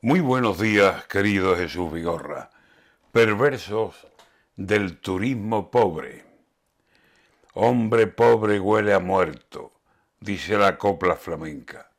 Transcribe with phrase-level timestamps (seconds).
[0.00, 2.50] Muy buenos días, querido Jesús Vigorra.
[3.10, 4.06] Perversos
[4.54, 6.24] del turismo pobre.
[7.54, 9.72] Hombre pobre huele a muerto,
[10.20, 11.90] dice la copla flamenca.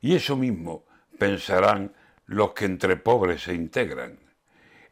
[0.00, 0.86] Y eso mismo
[1.20, 4.18] pensarán los que entre pobres se integran.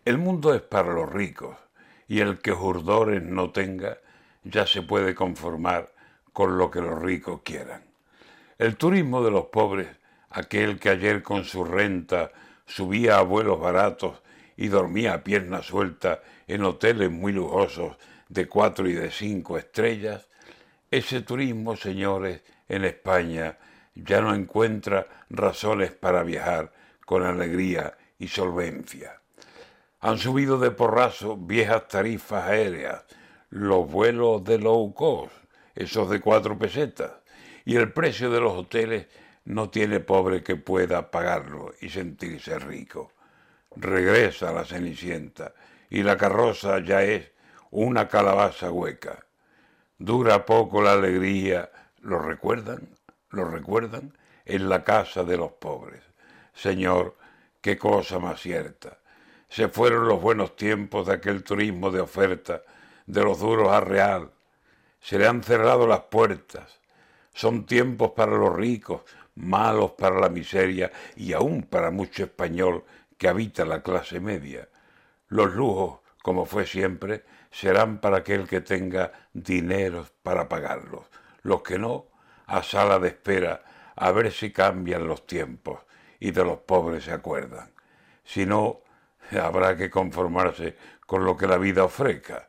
[0.05, 1.57] El mundo es para los ricos,
[2.07, 3.99] y el que jurdores no tenga
[4.45, 5.93] ya se puede conformar
[6.33, 7.83] con lo que los ricos quieran.
[8.59, 9.89] El turismo de los pobres,
[10.31, 12.31] aquel que ayer con su renta
[12.67, 14.23] subía a vuelos baratos
[14.57, 17.97] y dormía a pierna suelta en hoteles muy lujosos
[18.29, 20.29] de cuatro y de cinco estrellas,
[20.91, 23.59] ese turismo, señores, en España
[23.95, 26.73] ya no encuentra razones para viajar
[27.05, 29.21] con alegría y solvencia.
[30.01, 33.05] Han subido de porrazo viejas tarifas aéreas,
[33.51, 35.33] los vuelos de low cost,
[35.75, 37.13] esos de cuatro pesetas,
[37.65, 39.07] y el precio de los hoteles
[39.45, 43.13] no tiene pobre que pueda pagarlo y sentirse rico.
[43.77, 45.55] Regresa la Cenicienta
[45.91, 47.31] y la carroza ya es
[47.71, 49.27] una calabaza hueca.
[49.99, 52.89] Dura poco la alegría, ¿lo recuerdan?
[53.31, 54.17] ¿Lo recuerdan?
[54.45, 56.03] En la casa de los pobres.
[56.53, 57.17] Señor,
[57.61, 58.99] qué cosa más cierta.
[59.49, 62.63] Se fueron los buenos tiempos de aquel turismo de oferta,
[63.07, 64.31] de los duros a real.
[65.01, 66.81] Se le han cerrado las puertas.
[67.35, 69.03] Son tiempos para los ricos,
[69.35, 72.85] malos para la miseria y aún para mucho español
[73.19, 74.69] que habita la clase media.
[75.29, 81.07] Los lujos, como fue siempre, serán para aquel que tenga dinero para pagarlos.
[81.43, 82.07] Los que no,
[82.47, 83.65] a sala de espera,
[83.97, 85.81] a ver si cambian los tiempos
[86.21, 87.69] y de los pobres se acuerdan.
[88.25, 88.83] Si no,
[89.33, 92.49] habrá que conformarse con lo que la vida ofrezca,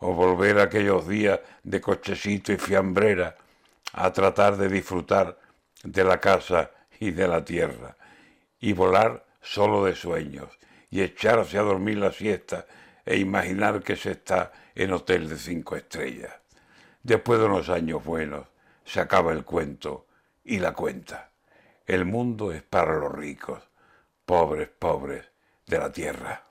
[0.00, 3.34] o volver a aquellos días de cochecito y fiambrera
[3.96, 5.38] a tratar de disfrutar
[5.82, 7.96] de la casa y de la tierra,
[8.60, 10.50] y volar solo de sueños,
[10.90, 12.66] y echarse a dormir la siesta
[13.06, 16.32] e imaginar que se está en hotel de cinco estrellas.
[17.02, 18.46] Después de unos años buenos,
[18.84, 20.06] se acaba el cuento
[20.44, 21.30] y la cuenta.
[21.86, 23.62] El mundo es para los ricos,
[24.26, 25.24] pobres, pobres
[25.66, 26.44] de la tierra.